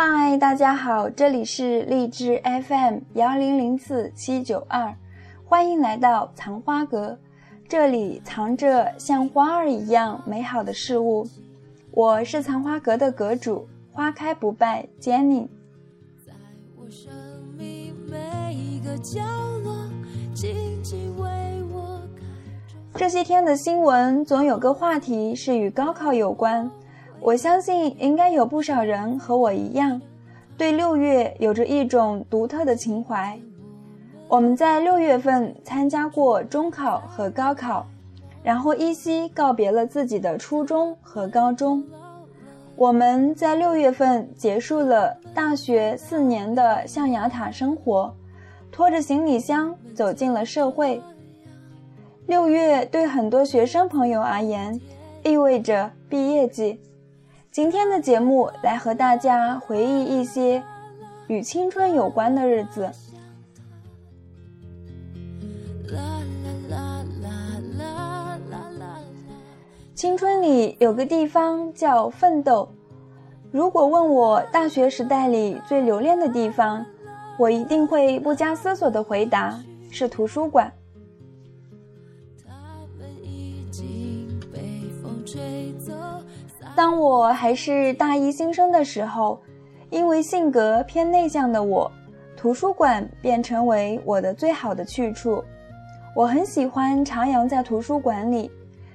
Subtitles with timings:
[0.00, 4.94] 嗨，大家好，这里是荔枝 FM 幺零零四七九二，
[5.44, 7.18] 欢迎来到藏花阁，
[7.68, 11.26] 这里藏着像花儿一样美好的事物。
[11.90, 15.48] 我是藏花阁的阁主，花开不败 Jenny。
[16.24, 16.32] 在
[16.76, 17.10] 我生
[17.58, 19.20] 命每一个角
[19.64, 19.74] 落，
[20.32, 21.28] 静静为
[21.72, 22.00] 我
[22.94, 26.70] 这些天的新闻总有个话题是与高考有关。
[27.20, 30.00] 我相信应该有不少人和我一样，
[30.56, 33.38] 对六月有着一种独特的情怀。
[34.28, 37.86] 我们在六月份参加过中考和高考，
[38.42, 41.84] 然后依稀告别了自己的初中和高中。
[42.76, 48.14] 我们在六月份结束了大学四年的象牙塔生活，
[48.70, 51.02] 拖着行李箱走进了社会。
[52.26, 54.80] 六月对很多学生朋友而言，
[55.24, 56.80] 意味着毕业季。
[57.58, 60.62] 今天的节目来和大家回忆一些
[61.26, 62.88] 与青春有关的日子。
[69.92, 72.68] 青春里有个地方叫奋斗。
[73.50, 76.86] 如果问我大学时代里最留恋的地方，
[77.36, 80.72] 我一定会不加思索的回答是图书馆。
[82.46, 82.54] 他
[82.96, 85.92] 们已经被风吹走
[86.78, 89.40] 当我还是大一新生的时候，
[89.90, 91.90] 因为性格偏内向的我，
[92.36, 95.42] 图书馆便成为我的最好的去处。
[96.14, 98.48] 我很喜欢徜徉在图书馆里，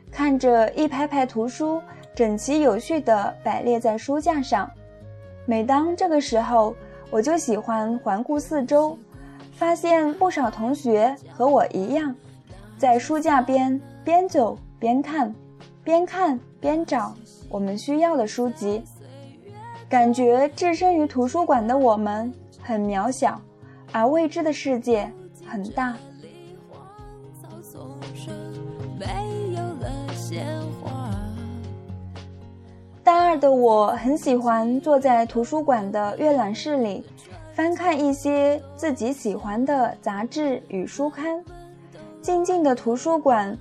[0.09, 1.81] 看着一排排图书
[2.16, 4.72] 整齐有序地摆列在书架上。
[5.45, 6.73] 每当这个时候，
[7.11, 8.98] 我就喜欢环顾四周，
[9.52, 12.16] 发现不少同学和我一样，
[12.78, 15.36] 在书架边边走边看，
[15.84, 17.14] 边看边找。
[17.50, 18.84] 我们需要的书籍，
[19.89, 23.39] 感觉置身于图书馆的我们很渺小，
[23.92, 25.11] 而未知的世界
[25.45, 25.95] 很大。
[33.04, 37.04] 大二的我很喜欢坐在图书馆的阅览室里，
[37.54, 41.44] 翻看一些自己喜欢的杂志与书刊。
[42.21, 43.55] 静静的图书馆，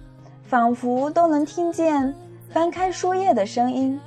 [0.53, 2.15] 仿佛都能听见。
[2.51, 3.99] 翻开书页的声音，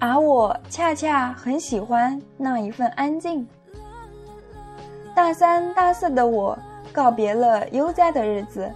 [0.00, 3.46] 而我恰恰很喜欢那一份安静。
[5.14, 6.58] 大三、大四的我
[6.90, 8.68] 告别了悠哉的日子，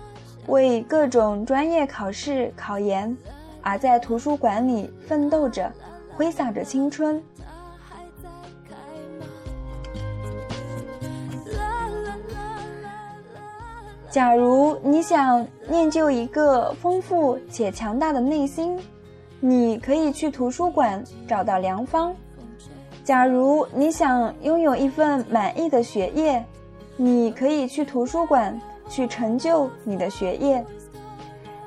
[0.47, 3.16] 为各种专业考试考研，
[3.62, 5.72] 而在图书馆里奋斗着，
[6.15, 7.21] 挥洒着青春。
[14.10, 18.76] 假如你想练就一个丰富且强大的内心，
[19.38, 22.12] 你可以去图书馆找到良方；
[23.04, 26.44] 假如你想拥有一份满意的学业，
[26.97, 30.65] 你可以去图书馆去成就你的学业；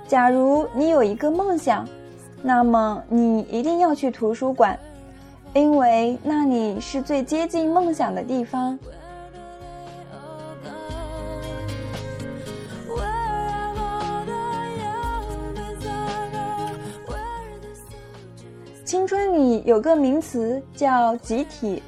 [0.05, 1.87] 假如你有一个梦想，
[2.41, 4.77] 那么你一定要去图书馆，
[5.53, 8.77] 因为那里是最接近梦想的地方。
[18.93, 21.81] 青春里有个名词叫集体，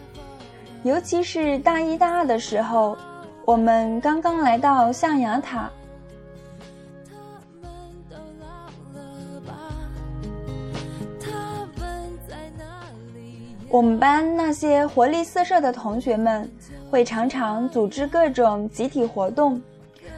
[0.82, 2.98] 尤其是大一、大二的时候，
[3.46, 5.70] 我们刚刚来到象牙塔。
[13.70, 16.50] 我们班那些活力四射的同学们，
[16.90, 19.62] 会常常组织各种集体活动，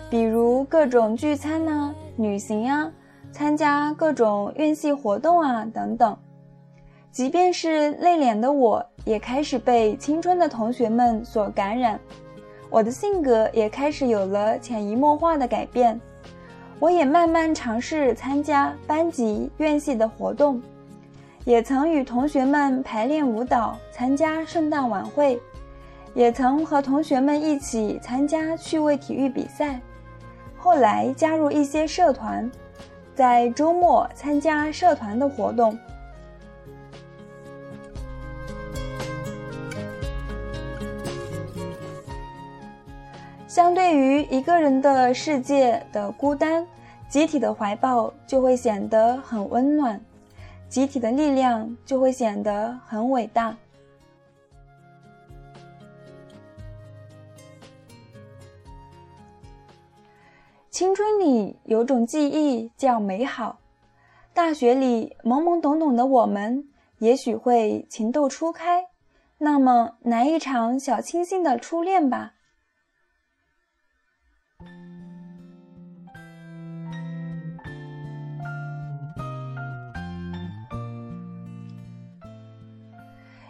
[0.09, 2.89] 比如各种聚餐啊、旅行啊、
[3.33, 6.17] 参加各种院系活动啊等等。
[7.17, 11.99] 即便是内敛的我，也开始被青春的同学们所感染，
[12.69, 15.99] 我的性格也开始有了潜移默化的改变。
[16.77, 20.61] 我也慢慢尝试参加班级、院系的活动，
[21.43, 25.41] 也曾与同学们排练舞蹈、参加圣诞晚会，
[26.13, 29.81] 也曾和同学们一起参加趣味体育比赛。
[30.55, 32.47] 后来加入一些社团，
[33.15, 35.75] 在周末参加社团的活动。
[43.57, 46.63] 相对于一个人的世界的孤单，
[47.09, 49.99] 集体的怀抱就会显得很温暖，
[50.69, 53.57] 集体的力量就会显得很伟大。
[60.69, 63.57] 青春里有种记忆叫美好，
[64.35, 66.63] 大学里懵懵懂懂的我们，
[66.99, 68.85] 也许会情窦初开，
[69.39, 72.35] 那么来一场小清新的初恋吧。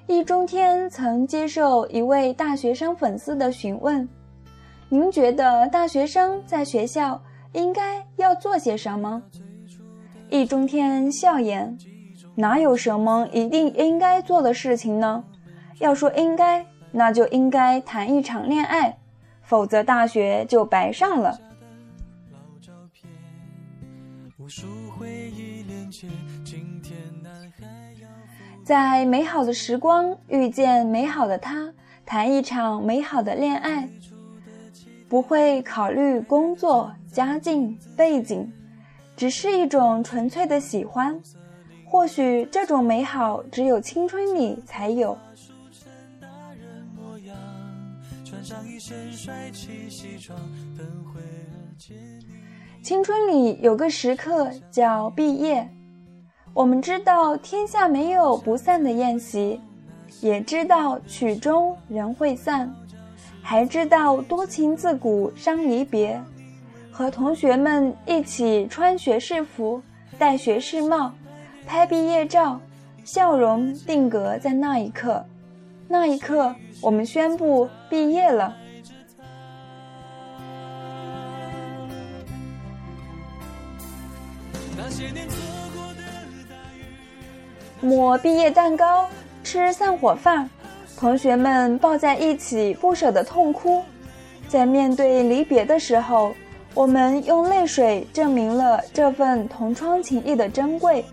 [0.07, 4.07] 易中天曾接受一位大学生粉丝的询问
[4.88, 7.21] ：“您觉得大学生在学校
[7.51, 9.21] 应该要做些什么？”
[10.31, 11.77] 易中天笑言
[12.36, 15.21] ：“哪有什么一定应该做的事情呢？
[15.80, 18.98] 要说应该，那就应该谈一场恋爱，
[19.44, 21.38] 否则大学就白上了。”
[24.39, 24.65] 无数
[24.98, 26.07] 回忆连接，
[26.45, 27.94] 今天男孩
[28.68, 31.74] 在美好的时光遇见美好的他，
[32.06, 33.88] 谈一场美好的恋爱，
[35.08, 38.52] 不会考虑工作、家境、背景，
[39.16, 41.18] 只是一种纯粹的喜欢。
[41.86, 45.18] 或许这种美好只有青春里才有。
[52.84, 55.69] 青春里有个时刻叫毕业。
[56.57, 59.62] 我们知道天下没有不散的宴席，
[60.21, 62.74] 也知道曲终人会散，
[63.44, 66.19] 还知道多情自古伤离别。
[66.92, 69.80] 和同学们一起穿学士服，
[70.18, 71.12] 戴学士帽，
[71.68, 72.59] 拍毕业照，
[73.04, 75.24] 笑容定格在那一刻。
[75.88, 78.57] 那一刻，我们宣布毕业了。
[84.75, 85.27] 那些年
[87.79, 89.07] 抹毕业蛋糕，
[89.44, 90.50] 吃散伙饭，
[90.97, 93.83] 同学们抱在一起不舍得痛哭。
[94.47, 96.33] 在面对离别的时候，
[96.74, 101.06] 我们用泪水证明了这份同窗情谊的珍贵。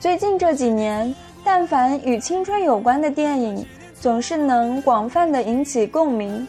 [0.00, 3.66] 最近这几年，但凡与青春有关的电影，
[4.00, 6.48] 总是能广泛的引起共鸣，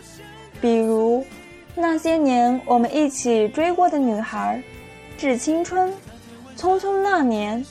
[0.61, 1.25] 比如。
[1.75, 4.61] 那些年我们一起追过的女孩，
[5.17, 5.91] 致青春，
[6.55, 7.65] 匆匆那年，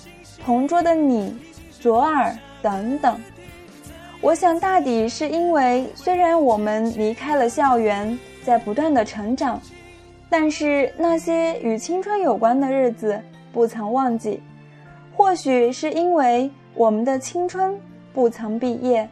[0.44, 1.36] 同桌的你，
[1.80, 3.20] 左耳等等。
[4.20, 9.60] 我想大抵是因为，虽然我们离开了校园，在不断的成长，
[10.28, 13.20] 但是那些与青春有关的日子
[13.52, 14.42] 不曾忘记。
[15.14, 17.78] 或许是因为我们的青春
[18.12, 19.08] 不曾毕业。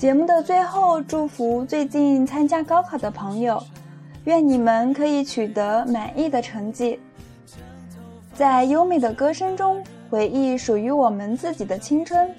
[0.00, 3.62] 节目的最后，祝福最近参加高考的朋友，
[4.24, 6.98] 愿你们可以取得满意的成绩，
[8.32, 12.34] 在优美的歌声中回忆属于我们自己的青春。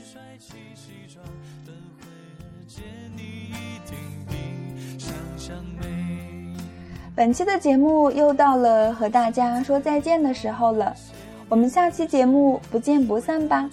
[7.14, 10.96] 本期的节目又到了和大家说再见的时候了，
[11.48, 13.70] 我们下期节目不见不散吧。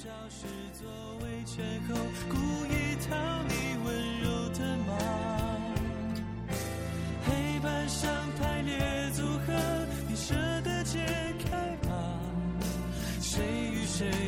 [14.00, 14.27] 那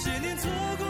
[0.00, 0.89] 些年错过。